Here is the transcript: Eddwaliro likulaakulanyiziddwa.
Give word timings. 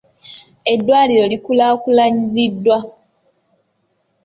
Eddwaliro 0.73 1.25
likulaakulanyiziddwa. 1.33 2.77